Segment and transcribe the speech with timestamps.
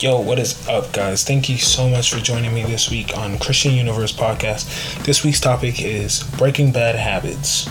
[0.00, 1.24] Yo, what is up, guys?
[1.24, 5.04] Thank you so much for joining me this week on Christian Universe Podcast.
[5.04, 7.68] This week's topic is breaking bad habits.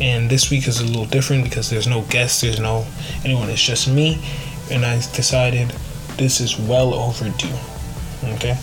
[0.00, 2.86] And this week is a little different because there's no guests, there's no
[3.26, 4.24] anyone, it's just me.
[4.70, 5.68] And I decided
[6.16, 7.54] this is well overdue.
[8.36, 8.56] Okay?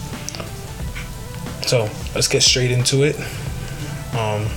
[1.67, 3.15] So let's get straight into it.
[4.17, 4.47] Um,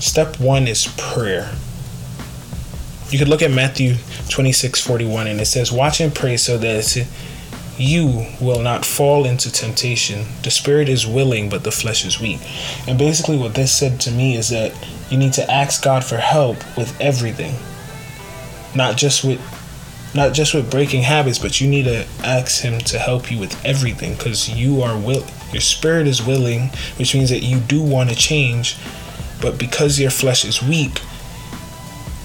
[0.00, 1.54] step one is prayer.
[3.10, 3.96] You could look at Matthew
[4.30, 7.06] 26 41 and it says, Watch and pray so that
[7.78, 10.26] you will not fall into temptation.
[10.42, 12.40] The spirit is willing, but the flesh is weak.
[12.88, 14.72] And basically, what this said to me is that
[15.10, 17.54] you need to ask God for help with everything,
[18.74, 19.40] not just with
[20.14, 23.62] not just with breaking habits, but you need to ask Him to help you with
[23.64, 25.26] everything because you are will.
[25.52, 28.76] Your spirit is willing, which means that you do want to change,
[29.42, 31.02] but because your flesh is weak,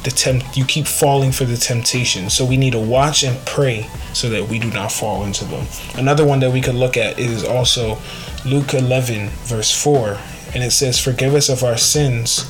[0.03, 2.29] the tempt you keep falling for the temptation.
[2.29, 5.67] So we need to watch and pray so that we do not fall into them.
[5.95, 7.99] Another one that we could look at is also
[8.45, 10.17] Luke 11 verse 4
[10.53, 12.45] and it says forgive us of our sins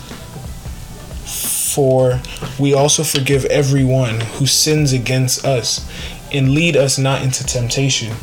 [1.73, 2.21] for
[2.59, 5.89] we also forgive everyone who sins against us
[6.33, 8.15] and lead us not into temptation.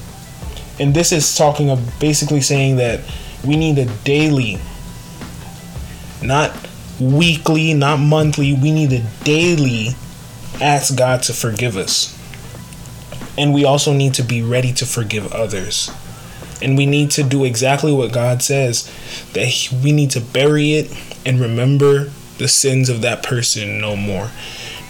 [0.80, 3.00] And this is talking of basically saying that
[3.44, 4.58] we need a daily
[6.22, 6.67] not
[7.00, 8.54] weekly, not monthly.
[8.54, 9.90] We need to daily
[10.60, 12.14] ask God to forgive us.
[13.36, 15.90] And we also need to be ready to forgive others.
[16.60, 18.90] And we need to do exactly what God says
[19.32, 20.92] that we need to bury it
[21.24, 24.30] and remember the sins of that person no more.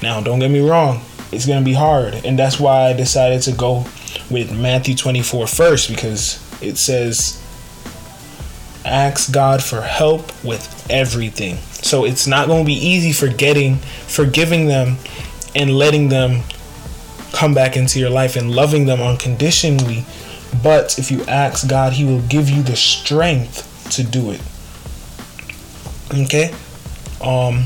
[0.03, 2.15] Now, don't get me wrong, it's going to be hard.
[2.25, 3.85] And that's why I decided to go
[4.31, 7.43] with Matthew 24 first because it says,
[8.89, 11.57] Ask God for help with everything.
[11.73, 14.97] So it's not going to be easy forgetting, forgiving them,
[15.55, 16.43] and letting them
[17.33, 20.05] come back into your life and loving them unconditionally.
[20.63, 24.41] But if you ask God, He will give you the strength to do it.
[26.25, 26.55] Okay?
[27.23, 27.65] Um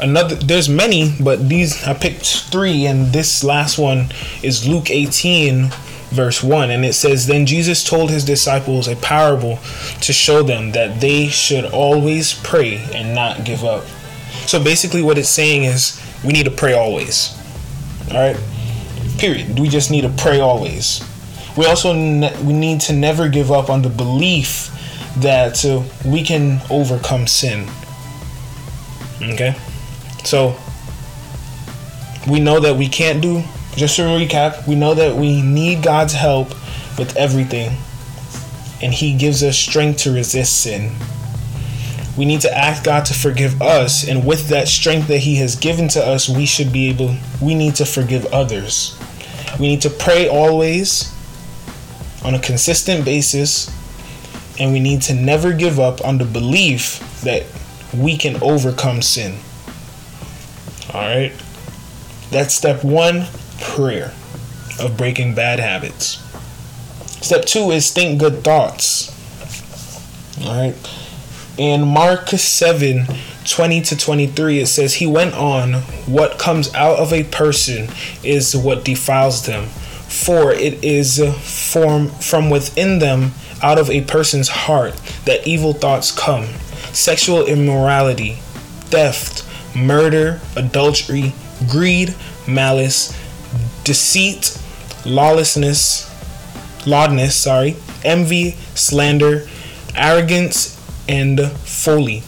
[0.00, 4.06] another there's many, but these I picked three, and this last one
[4.42, 5.70] is Luke 18
[6.10, 9.58] verse 1 and it says then Jesus told his disciples a parable
[10.00, 13.84] to show them that they should always pray and not give up.
[14.46, 17.36] So basically what it's saying is we need to pray always.
[18.10, 18.36] All right?
[19.18, 19.58] Period.
[19.58, 21.00] We just need to pray always.
[21.56, 24.70] We also ne- we need to never give up on the belief
[25.18, 27.68] that uh, we can overcome sin.
[29.22, 29.54] Okay?
[30.24, 30.56] So
[32.28, 33.42] we know that we can't do
[33.76, 36.50] just to recap, we know that we need God's help
[36.98, 37.76] with everything,
[38.82, 40.92] and He gives us strength to resist sin.
[42.18, 45.54] We need to ask God to forgive us, and with that strength that He has
[45.56, 48.98] given to us, we should be able, we need to forgive others.
[49.58, 51.14] We need to pray always
[52.24, 53.74] on a consistent basis,
[54.58, 57.46] and we need to never give up on the belief that
[57.96, 59.38] we can overcome sin.
[60.92, 61.32] All right?
[62.30, 63.26] That's step one
[63.60, 64.12] prayer
[64.80, 66.18] of breaking bad habits.
[67.24, 69.10] Step two is think good thoughts.
[70.42, 70.74] All right.
[71.58, 73.06] In Mark 7
[73.44, 75.74] 20 to 23, it says, He went on,
[76.06, 77.88] What comes out of a person
[78.22, 81.18] is what defiles them, for it is
[81.72, 83.32] form from within them,
[83.62, 84.94] out of a person's heart,
[85.24, 86.46] that evil thoughts come
[86.92, 88.34] sexual immorality,
[88.90, 91.32] theft, murder, adultery,
[91.68, 92.14] greed,
[92.48, 93.16] malice
[93.90, 94.56] deceit,
[95.04, 96.06] lawlessness,
[96.86, 97.74] laudness, sorry,
[98.04, 99.48] envy, slander,
[99.96, 102.22] arrogance, and folly.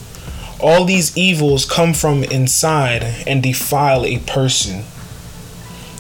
[0.59, 4.83] All these evils come from inside and defile a person.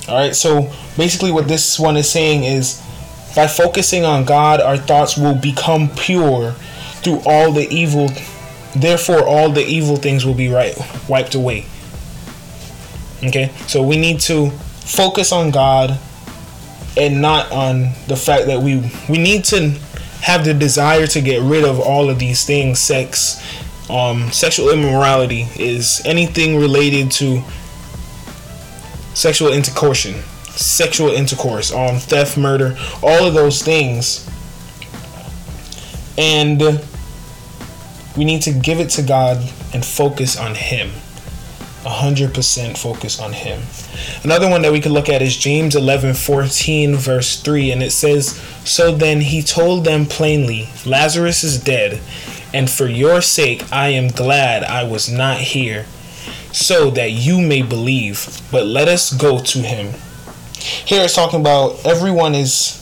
[0.09, 2.82] All right, so basically, what this one is saying is
[3.37, 6.56] by focusing on God, our thoughts will become pure
[7.05, 8.11] through all the evil,
[8.75, 10.76] therefore, all the evil things will be right,
[11.08, 11.67] wiped away.
[13.23, 14.50] Okay, so we need to
[14.84, 15.99] focus on God
[16.96, 19.70] and not on the fact that we we need to
[20.20, 22.79] have the desire to get rid of all of these things.
[22.79, 23.43] Sex
[23.90, 27.43] um, sexual immorality is anything related to
[29.14, 30.06] sexual intercourse
[30.55, 34.29] sexual intercourse um theft murder all of those things.
[36.19, 36.61] And
[38.17, 39.38] we need to give it to God
[39.73, 40.90] and focus on him
[41.82, 43.62] 100% focus on him.
[44.23, 47.93] Another one that we could look at is James 11 14, verse 3, and it
[47.93, 52.00] says, So then he told them plainly, Lazarus is dead,
[52.55, 55.87] and for your sake I am glad I was not here,
[56.52, 58.40] so that you may believe.
[58.50, 59.94] But let us go to him.
[60.62, 62.79] here it's talking about everyone is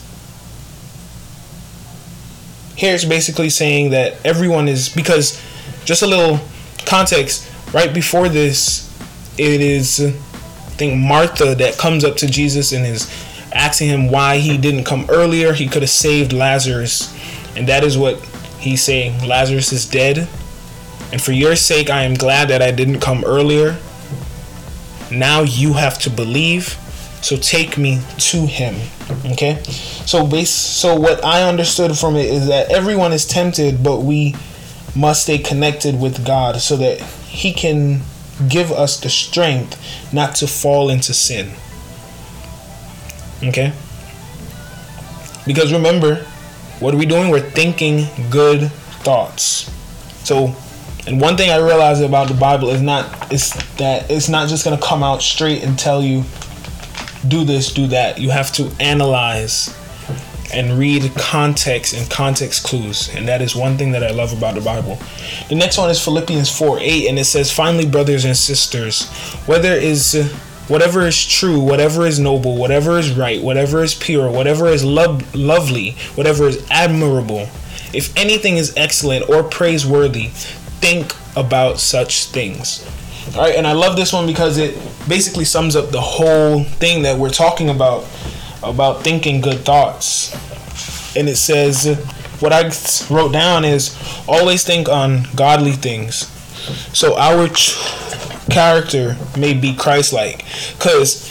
[2.75, 5.41] here it's basically saying that everyone is because
[5.85, 6.39] just a little
[6.85, 8.90] context right before this
[9.37, 10.11] it is i
[10.81, 13.09] think martha that comes up to jesus and is
[13.53, 15.53] asking him why he didn't come earlier.
[15.53, 17.13] He could have saved lazarus.
[17.55, 18.19] And that is what
[18.59, 19.27] he's saying.
[19.27, 20.27] Lazarus is dead.
[21.11, 23.77] And for your sake i am glad that i didn't come earlier.
[25.11, 26.77] Now you have to believe.
[27.21, 28.75] So take me to him.
[29.33, 29.61] Okay?
[30.05, 34.35] So base so what i understood from it is that everyone is tempted but we
[34.95, 38.01] must stay connected with god so that he can
[38.49, 41.51] give us the strength not to fall into sin.
[43.43, 43.73] Okay?
[45.45, 46.25] Because remember
[46.79, 48.71] what are we doing we're thinking good
[49.03, 49.71] thoughts.
[50.23, 50.55] So
[51.07, 54.63] and one thing I realized about the Bible is not is that it's not just
[54.63, 56.23] gonna come out straight and tell you
[57.27, 58.19] do this, do that.
[58.19, 59.75] You have to analyze
[60.53, 63.09] and read context and context clues.
[63.13, 64.99] And that is one thing that I love about the Bible.
[65.49, 69.09] The next one is Philippians 4 8, and it says, Finally, brothers and sisters,
[69.45, 70.13] whether is
[70.67, 75.19] whatever is true, whatever is noble, whatever is right, whatever is pure, whatever is lo-
[75.33, 77.47] lovely, whatever is admirable,
[77.93, 80.27] if anything is excellent or praiseworthy,
[80.79, 82.87] think about such things.
[83.35, 84.75] All right, and I love this one because it
[85.07, 88.05] basically sums up the whole thing that we're talking about
[88.63, 90.33] about thinking good thoughts.
[91.15, 91.97] And it says
[92.39, 92.71] what I
[93.13, 93.95] wrote down is
[94.27, 96.27] always think on godly things.
[96.97, 97.75] So our ch-
[98.49, 100.45] character may be Christ-like
[100.79, 101.29] cuz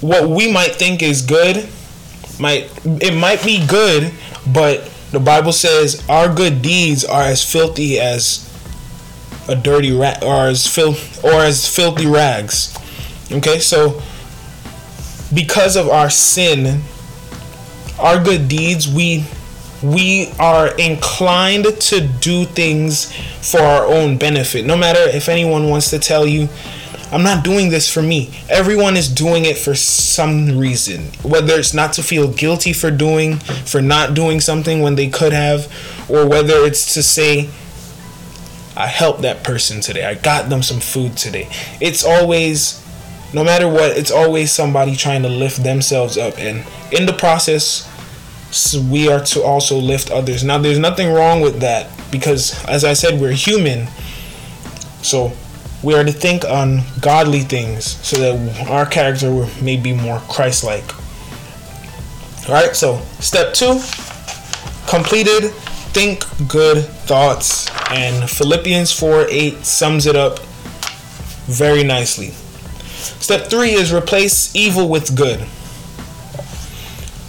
[0.00, 1.68] what we might think is good
[2.38, 4.12] might it might be good,
[4.46, 8.44] but the Bible says our good deeds are as filthy as
[9.48, 12.76] a dirty rat or as filth or as filthy rags.
[13.30, 14.00] Okay, so
[15.32, 16.82] because of our sin,
[17.98, 19.24] our good deeds, we
[19.82, 23.12] we are inclined to do things
[23.48, 24.66] for our own benefit.
[24.66, 26.48] No matter if anyone wants to tell you,
[27.10, 28.30] I'm not doing this for me.
[28.50, 31.04] Everyone is doing it for some reason.
[31.22, 35.32] Whether it's not to feel guilty for doing, for not doing something when they could
[35.32, 35.72] have,
[36.10, 37.48] or whether it's to say,
[38.76, 40.04] I helped that person today.
[40.04, 41.48] I got them some food today.
[41.80, 42.84] It's always,
[43.32, 46.38] no matter what, it's always somebody trying to lift themselves up.
[46.38, 47.86] And in the process,
[48.90, 50.42] we are to also lift others.
[50.42, 53.88] Now, there's nothing wrong with that because, as I said, we're human.
[55.02, 55.32] So,
[55.82, 60.64] we are to think on godly things so that our character may be more Christ
[60.64, 60.84] like.
[62.48, 63.78] Alright, so step two
[64.88, 65.52] completed
[65.92, 67.68] think good thoughts.
[67.90, 70.38] And Philippians 4 8 sums it up
[71.46, 72.34] very nicely.
[72.98, 75.40] Step three is replace evil with good.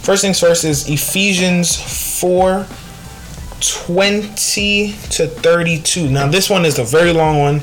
[0.02, 2.66] First things first is Ephesians 4
[3.60, 6.08] 20 to 32.
[6.08, 7.60] Now, this one is a very long one,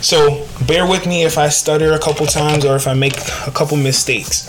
[0.00, 3.16] so bear with me if I stutter a couple times or if I make
[3.46, 4.46] a couple mistakes.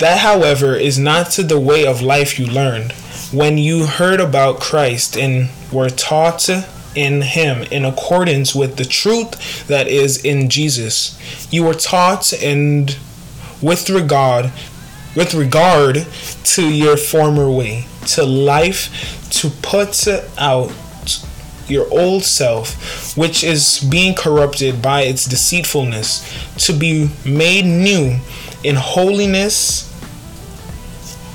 [0.00, 2.92] That, however, is not to the way of life you learned
[3.32, 6.48] when you heard about Christ and were taught
[6.94, 11.18] in him in accordance with the truth that is in Jesus.
[11.52, 12.96] You were taught and
[13.62, 14.52] with regard
[15.16, 16.06] with regard
[16.42, 20.08] to your former way, to life, to put
[20.38, 20.72] out
[21.68, 28.18] your old self, which is being corrupted by its deceitfulness, to be made new
[28.62, 29.90] in holiness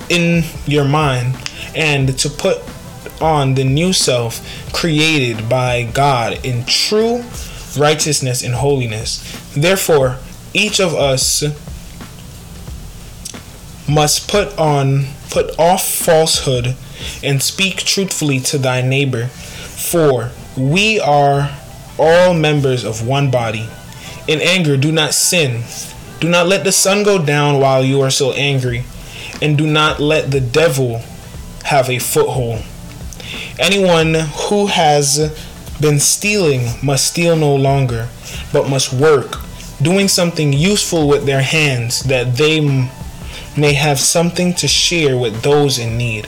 [0.09, 1.35] in your mind,
[1.75, 2.61] and to put
[3.21, 4.41] on the new self
[4.73, 7.23] created by God in true
[7.77, 9.19] righteousness and holiness.
[9.55, 10.17] Therefore,
[10.53, 11.43] each of us
[13.88, 16.75] must put on put off falsehood
[17.23, 19.27] and speak truthfully to thy neighbor.
[19.27, 21.55] For we are
[21.97, 23.69] all members of one body.
[24.27, 25.63] In anger do not sin.
[26.19, 28.83] Do not let the sun go down while you are so angry.
[29.41, 31.01] And do not let the devil
[31.63, 32.63] have a foothold
[33.59, 35.35] anyone who has
[35.79, 38.07] been stealing must steal no longer
[38.51, 39.37] but must work
[39.81, 42.59] doing something useful with their hands that they
[43.57, 46.27] may have something to share with those in need.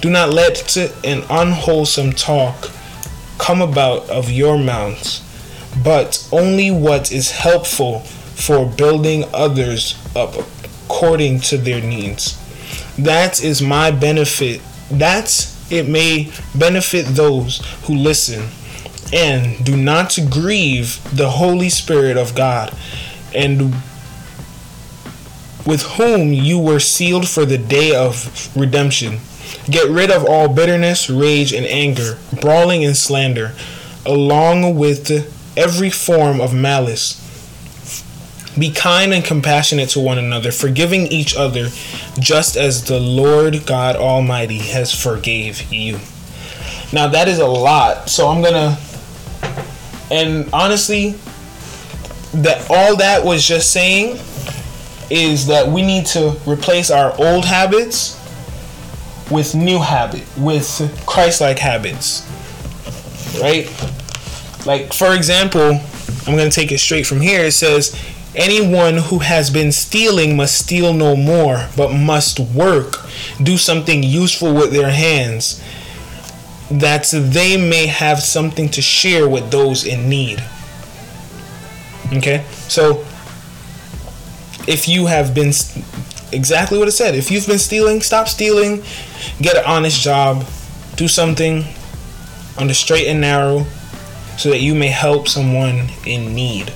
[0.00, 2.70] Do not let an unwholesome talk
[3.38, 5.22] come about of your mouths,
[5.82, 10.34] but only what is helpful for building others up
[10.84, 12.38] according to their needs.
[12.96, 14.60] That is my benefit.
[14.90, 18.48] That it may benefit those who listen.
[19.12, 22.74] And do not grieve the Holy Spirit of God,
[23.34, 23.74] and
[25.66, 29.20] with whom you were sealed for the day of redemption.
[29.66, 33.54] Get rid of all bitterness, rage, and anger, brawling and slander,
[34.04, 37.20] along with every form of malice.
[38.58, 41.70] Be kind and compassionate to one another, forgiving each other,
[42.20, 45.98] just as the Lord God Almighty has forgave you.
[46.92, 48.78] Now that is a lot, so I'm gonna.
[50.10, 51.16] And honestly,
[52.34, 54.18] that all that was just saying
[55.10, 58.20] is that we need to replace our old habits
[59.30, 62.22] with new habit, with Christ-like habits,
[63.40, 63.66] right?
[64.64, 65.80] Like for example,
[66.26, 67.44] I'm gonna take it straight from here.
[67.46, 67.98] It says,
[68.36, 73.06] Anyone who has been stealing must steal no more, but must work,
[73.40, 75.62] do something useful with their hands,
[76.70, 80.42] that they may have something to share with those in need.
[82.12, 82.44] Okay?
[82.68, 83.04] So,
[84.66, 85.52] if you have been
[86.32, 88.82] exactly what it said, if you've been stealing, stop stealing,
[89.40, 90.44] get an honest job,
[90.96, 91.64] do something
[92.58, 93.66] on the straight and narrow
[94.36, 96.72] so that you may help someone in need.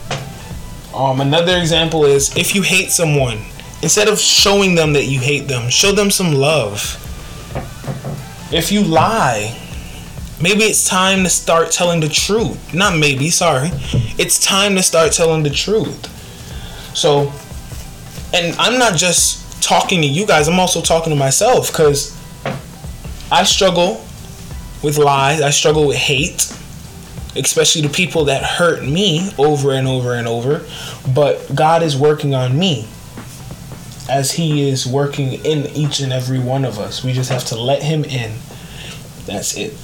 [0.99, 3.39] Um, another example is if you hate someone,
[3.83, 6.97] instead of showing them that you hate them, show them some love.
[8.53, 9.57] If you lie,
[10.43, 12.75] maybe it's time to start telling the truth.
[12.75, 13.71] Not maybe, sorry.
[14.19, 16.07] It's time to start telling the truth.
[16.97, 17.33] So,
[18.35, 22.13] and I'm not just talking to you guys, I'm also talking to myself because
[23.31, 24.05] I struggle
[24.83, 26.53] with lies, I struggle with hate
[27.39, 30.67] especially the people that hurt me over and over and over.
[31.15, 32.89] But God is working on me
[34.09, 37.05] as He is working in each and every one of us.
[37.05, 38.33] We just have to let Him in.
[39.27, 39.77] That's it.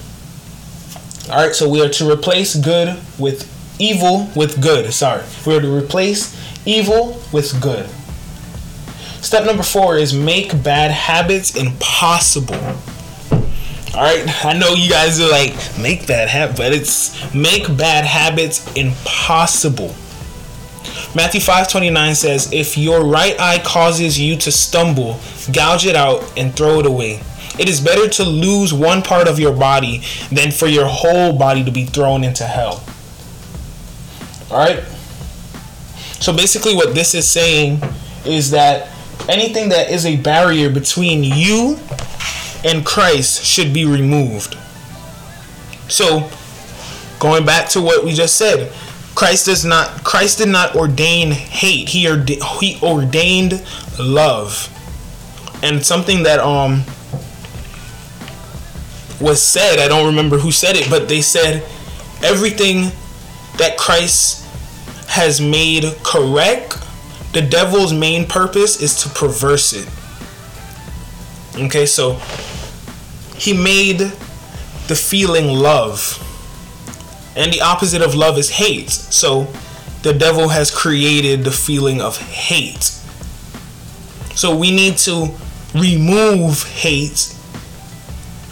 [1.31, 4.93] All right, so we are to replace good with evil with good.
[4.93, 5.23] Sorry.
[5.47, 7.89] We are to replace evil with good.
[9.23, 12.77] Step number four is make bad habits impossible.
[13.95, 18.05] All right, I know you guys are like make bad habits, but it's make bad
[18.05, 19.95] habits impossible.
[21.15, 25.21] Matthew 5:29 says, "If your right eye causes you to stumble,
[25.53, 27.21] gouge it out and throw it away.
[27.57, 31.63] It is better to lose one part of your body than for your whole body
[31.63, 32.83] to be thrown into hell."
[34.51, 34.83] All right?
[36.19, 37.81] So basically what this is saying
[38.25, 38.89] is that
[39.29, 41.79] anything that is a barrier between you
[42.65, 44.57] and Christ should be removed.
[45.89, 46.31] So,
[47.21, 48.73] going back to what we just said,
[49.15, 51.91] Christ does not Christ did not ordain hate.
[51.91, 53.65] He orde- he ordained
[53.99, 54.71] love.
[55.63, 56.85] And something that um
[59.21, 61.63] was said, I don't remember who said it, but they said
[62.23, 62.91] everything
[63.59, 64.45] that Christ
[65.09, 66.79] has made correct,
[67.33, 69.89] the devil's main purpose is to perverse it.
[71.57, 72.21] Okay, so
[73.37, 76.21] he made the feeling love.
[77.37, 78.91] And the opposite of love is hate.
[78.91, 79.49] So
[80.03, 82.85] the devil has created the feeling of hate.
[84.35, 85.35] So we need to
[85.75, 87.35] remove hate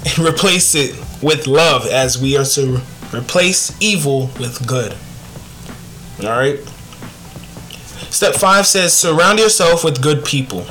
[0.05, 2.81] and replace it with love as we are to
[3.15, 4.97] replace evil with good.
[6.23, 6.59] All right.
[8.11, 10.62] Step five says surround yourself with good people.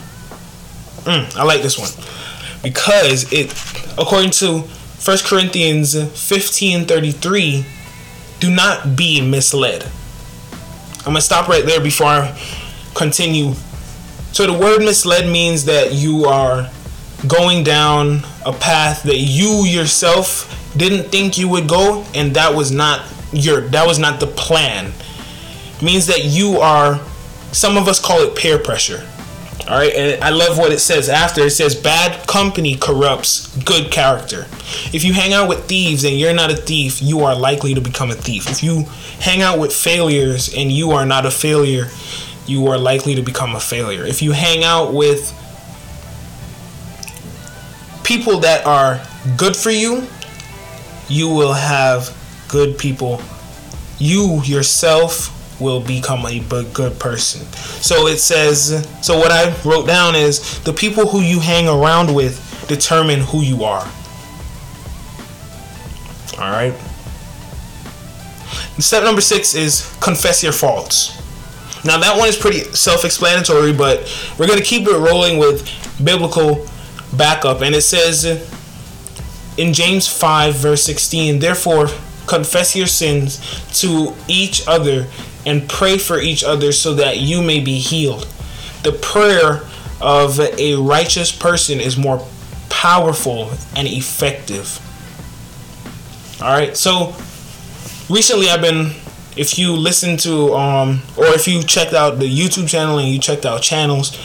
[1.03, 1.89] Mm, I like this one
[2.61, 3.51] because it
[3.97, 4.59] according to
[5.03, 7.65] 1 Corinthians 15:33
[8.39, 9.83] do not be misled.
[10.99, 12.39] I'm going to stop right there before I
[12.93, 13.53] continue.
[14.31, 16.69] So the word misled means that you are
[17.27, 22.71] going down a path that you yourself didn't think you would go and that was
[22.71, 24.91] not your that was not the plan.
[25.77, 26.99] It means that you are
[27.51, 29.07] some of us call it peer pressure.
[29.71, 31.45] All right, and I love what it says after.
[31.45, 34.47] It says, "Bad company corrupts good character."
[34.91, 37.79] If you hang out with thieves and you're not a thief, you are likely to
[37.79, 38.49] become a thief.
[38.49, 41.89] If you hang out with failures and you are not a failure,
[42.45, 44.05] you are likely to become a failure.
[44.05, 45.31] If you hang out with
[48.03, 48.99] people that are
[49.37, 50.05] good for you,
[51.07, 52.11] you will have
[52.49, 53.21] good people.
[53.99, 55.31] You yourself
[55.61, 56.39] will become a
[56.73, 57.45] good person.
[57.81, 62.13] So it says, so what I wrote down is the people who you hang around
[62.13, 63.87] with determine who you are.
[66.39, 66.73] All right.
[68.79, 71.17] Step number six is confess your faults.
[71.85, 75.69] Now that one is pretty self-explanatory, but we're gonna keep it rolling with
[76.03, 76.67] biblical
[77.13, 78.25] backup, and it says
[79.57, 81.89] in James five verse sixteen, therefore
[82.27, 83.39] confess your sins
[83.81, 85.07] to each other
[85.45, 88.27] and pray for each other so that you may be healed.
[88.83, 89.61] The prayer
[89.99, 92.25] of a righteous person is more
[92.69, 94.79] powerful and effective.
[96.41, 97.15] All right, so
[98.09, 98.93] recently I've been,
[99.37, 103.19] if you listen to, um, or if you checked out the YouTube channel and you
[103.19, 104.17] checked out channels,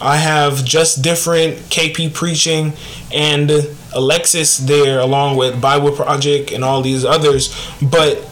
[0.00, 2.74] I have just different KP preaching
[3.12, 3.50] and
[3.92, 7.54] Alexis there, along with Bible Project and all these others.
[7.80, 8.22] But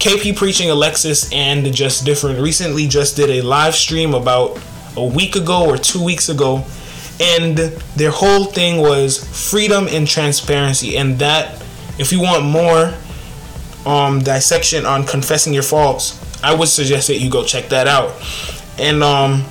[0.00, 4.58] KP preaching Alexis and just different recently just did a live stream about
[4.96, 6.64] a week ago or two weeks ago.
[7.20, 7.58] And
[7.96, 10.96] their whole thing was freedom and transparency.
[10.96, 11.62] And that
[11.98, 12.94] if you want more
[13.84, 18.14] um dissection on confessing your faults i would suggest that you go check that out.
[18.78, 19.44] And um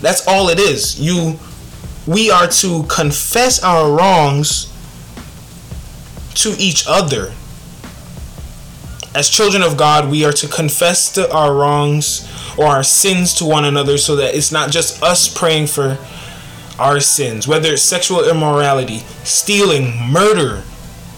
[0.00, 0.98] that's all it is.
[0.98, 1.38] You
[2.06, 4.72] we are to confess our wrongs
[6.36, 7.32] to each other
[9.18, 13.64] as children of god we are to confess our wrongs or our sins to one
[13.64, 15.98] another so that it's not just us praying for
[16.78, 20.62] our sins, whether it's sexual immorality, stealing, murder.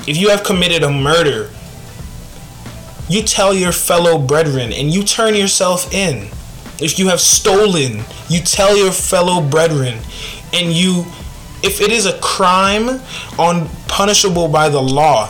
[0.09, 1.51] If you have committed a murder,
[3.09, 6.29] you tell your fellow brethren and you turn yourself in.
[6.81, 9.99] If you have stolen, you tell your fellow brethren
[10.53, 11.05] and you
[11.63, 13.03] if it is a crime
[13.39, 15.29] on punishable by the law,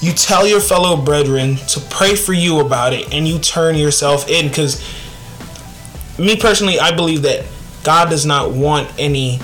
[0.00, 4.28] you tell your fellow brethren to pray for you about it and you turn yourself
[4.28, 4.80] in cuz
[6.18, 7.44] me personally, I believe that
[7.84, 9.38] God does not want any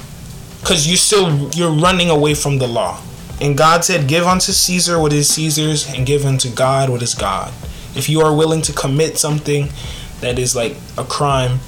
[0.60, 3.00] because you're still you're running away from the law.
[3.40, 7.14] And god said give unto caesar what is caesar's and give unto god what is
[7.14, 7.52] god.
[7.94, 9.68] If you are willing to commit something
[10.20, 11.60] that is like a crime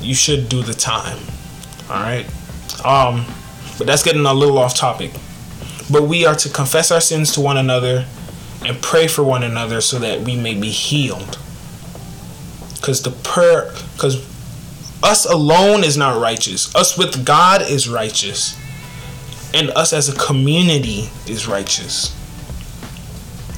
[0.00, 1.18] you should do the time.
[1.90, 2.26] All right?
[2.84, 3.26] Um
[3.78, 5.12] but that's getting a little off topic
[5.90, 8.06] but we are to confess our sins to one another
[8.64, 11.38] and pray for one another so that we may be healed
[12.74, 14.24] because the prayer because
[15.02, 16.74] us alone is not righteous.
[16.74, 18.58] Us with God is righteous.
[19.54, 22.14] And us as a community is righteous.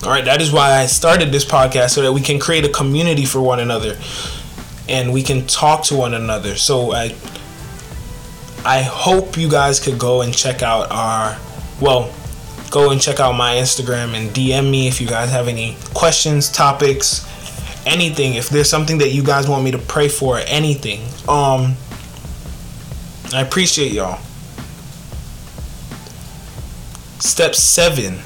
[0.05, 2.69] All right, that is why I started this podcast so that we can create a
[2.69, 3.99] community for one another
[4.88, 6.55] and we can talk to one another.
[6.57, 7.14] So I
[8.64, 11.38] I hope you guys could go and check out our
[11.81, 12.12] well,
[12.70, 16.50] go and check out my Instagram and DM me if you guys have any questions,
[16.50, 17.26] topics,
[17.87, 18.35] anything.
[18.35, 21.00] If there's something that you guys want me to pray for anything.
[21.28, 21.76] Um
[23.35, 24.20] i appreciate y'all.
[27.18, 28.18] Step seven.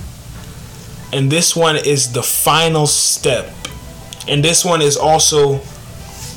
[1.12, 3.52] And this one is the final step.
[4.28, 5.56] And this one is also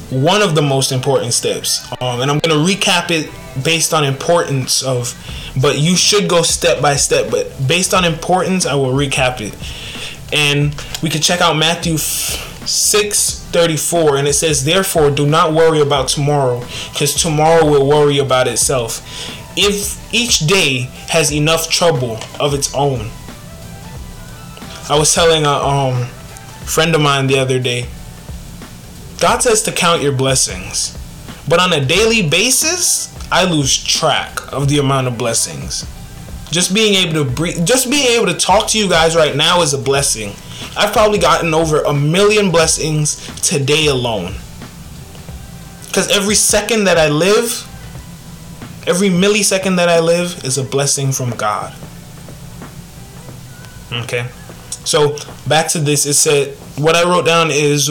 [0.10, 1.86] one of the most important steps.
[2.02, 3.30] Um, and i'm to recap it
[3.64, 5.14] based on importance of
[5.62, 9.54] but you should go step by step but based on importance i will recap it.
[10.34, 16.08] And we can check out matthew 634 and it says therefore do not worry about
[16.08, 16.60] tomorrow
[16.92, 19.02] because tomorrow will worry about itself.
[19.58, 23.10] If each day has enough trouble of its own.
[24.90, 26.06] I was telling a um,
[26.66, 27.86] friend of mine the other day
[29.20, 30.98] god says to count your blessings
[31.48, 35.86] but on a daily basis i lose track of the amount of blessings
[36.52, 39.62] just being able to breathe just being able to talk to you guys right now
[39.62, 40.34] is a blessing
[40.78, 44.34] I've probably gotten over a million blessings today alone.
[45.88, 47.66] Because every second that I live,
[48.86, 51.74] every millisecond that I live is a blessing from God.
[53.92, 54.28] Okay.
[54.84, 57.90] So back to this, it said, what I wrote down is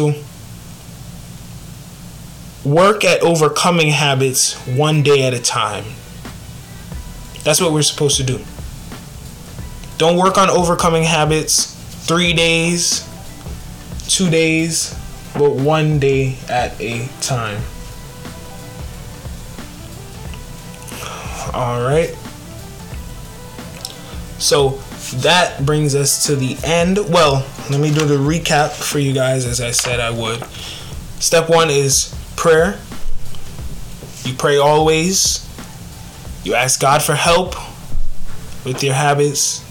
[2.65, 5.85] work at overcoming habits one day at a time.
[7.43, 8.41] That's what we're supposed to do.
[9.99, 11.75] Don't work on overcoming habits
[12.07, 13.09] three days,
[14.09, 14.99] two days,
[15.35, 17.61] but one day at a time.
[21.53, 22.17] All right.
[24.39, 24.81] So
[25.21, 26.99] that brings us to the end.
[27.09, 30.43] Well, let me do the recap for you guys as I said I would.
[31.21, 32.79] Step one is prayer.
[34.25, 35.49] You pray always.
[36.45, 37.55] You ask God for help
[38.67, 39.65] with your habits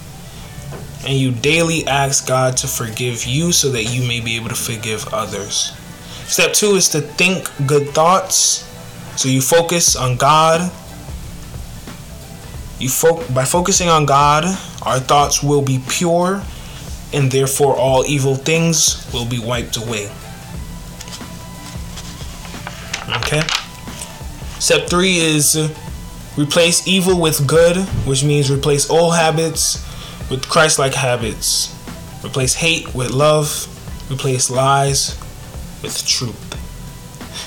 [1.06, 4.56] and you daily ask God to forgive you so that you may be able to
[4.56, 5.72] forgive others.
[6.26, 8.68] Step two is to think good thoughts.
[9.18, 10.72] So you focus on God.
[12.80, 14.46] You fo- by focusing on God,
[14.82, 16.42] our thoughts will be pure,
[17.14, 20.10] and therefore all evil things will be wiped away.
[23.34, 23.48] Okay.
[24.60, 25.74] Step three is uh,
[26.38, 29.84] replace evil with good, which means replace old habits
[30.30, 31.74] with Christ like habits.
[32.24, 33.68] Replace hate with love.
[34.12, 35.18] Replace lies
[35.82, 36.38] with truth.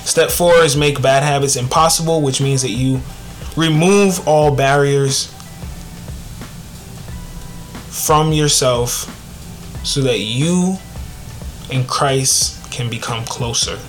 [0.05, 2.99] Step four is make bad habits impossible, which means that you
[3.55, 5.33] remove all barriers
[7.89, 9.13] from yourself
[9.85, 10.77] so that you
[11.71, 13.79] and Christ can become closer.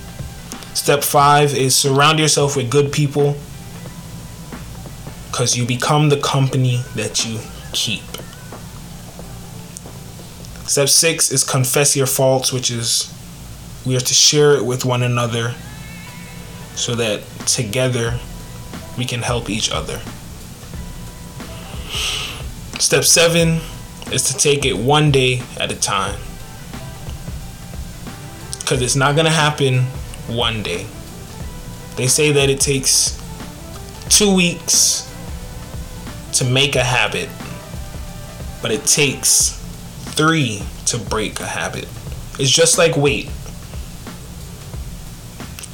[0.79, 3.37] Step five is surround yourself with good people
[5.27, 7.41] because you become the company that you
[7.73, 8.05] keep.
[10.69, 13.13] Step six is confess your faults, which is
[13.85, 15.53] we are to share it with one another
[16.77, 18.17] so that together
[18.97, 20.01] we can help each other.
[22.79, 23.61] Step seven
[24.13, 26.21] is to take it one day at a time.
[28.61, 29.85] Because it's not going to happen
[30.29, 30.87] one day.
[31.97, 33.19] They say that it takes
[34.09, 35.05] two weeks
[36.35, 37.29] to make a habit,
[38.63, 39.51] but it takes
[40.15, 41.89] three to break a habit.
[42.39, 43.31] It's just like weight.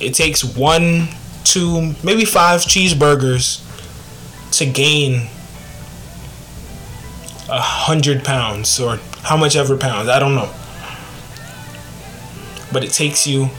[0.00, 1.08] It takes one,
[1.44, 3.60] two, maybe five cheeseburgers
[4.58, 5.28] to gain
[7.48, 10.08] a hundred pounds or how much ever pounds.
[10.08, 10.50] I don't know.
[12.72, 13.50] But it takes you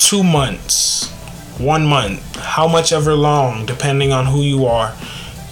[0.00, 1.10] two months,
[1.58, 4.88] one month, how much ever long, depending on who you are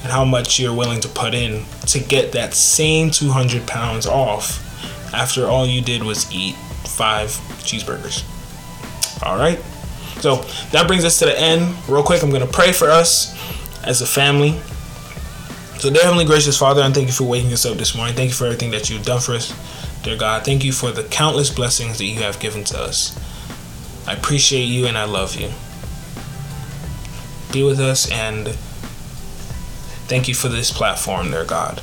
[0.03, 4.65] and how much you're willing to put in to get that same 200 pounds off
[5.15, 7.29] after all you did was eat five
[7.63, 8.25] cheeseburgers.
[9.23, 9.59] All right.
[10.21, 10.37] So
[10.73, 11.77] that brings us to the end.
[11.89, 13.37] Real quick, I'm going to pray for us
[13.85, 14.59] as a family.
[15.79, 18.17] So, dear Heavenly Gracious Father, I thank you for waking us up this morning.
[18.17, 19.55] Thank you for everything that you've done for us.
[20.03, 23.17] Dear God, thank you for the countless blessings that you have given to us.
[24.09, 25.51] I appreciate you and I love you.
[27.53, 28.49] Be with us and
[30.09, 31.81] thank you for this platform, dear God.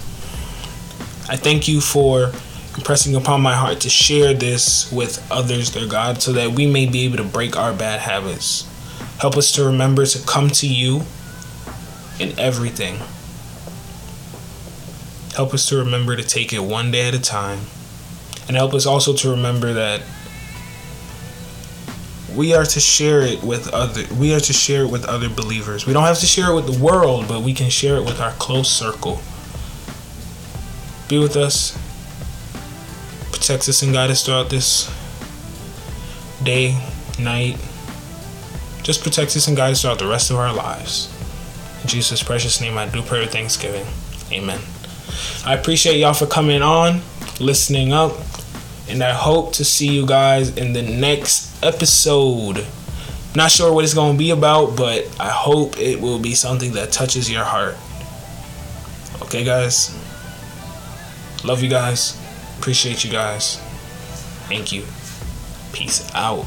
[1.30, 2.32] I thank you for
[2.76, 6.88] impressing upon my heart to share this with others, dear God, so that we may
[6.88, 8.68] be able to break our bad habits.
[9.20, 11.04] Help us to remember to come to you
[12.20, 12.96] in everything.
[15.36, 17.60] Help us to remember to take it one day at a time.
[18.48, 20.02] And help us also to remember that
[22.36, 25.86] we are to share it with other we are to share it with other believers.
[25.86, 28.20] We don't have to share it with the world, but we can share it with
[28.20, 29.20] our close circle.
[31.08, 31.78] Be with us.
[33.32, 34.92] Protect us and guide us throughout this
[36.44, 36.80] day,
[37.20, 37.58] night.
[38.84, 41.12] Just protect us and guide us throughout the rest of our lives.
[41.84, 43.86] In Jesus' precious name, I do pray with thanksgiving.
[44.32, 44.60] Amen.
[45.46, 47.02] I appreciate y'all for coming on,
[47.40, 48.14] listening up,
[48.90, 52.66] and I hope to see you guys in the next episode.
[53.36, 56.72] Not sure what it's going to be about, but I hope it will be something
[56.74, 57.76] that touches your heart.
[59.24, 59.94] Okay, guys?
[61.44, 62.20] Love you guys.
[62.60, 63.58] Appreciate you guys.
[64.48, 64.84] Thank you.
[65.74, 66.46] Peace out.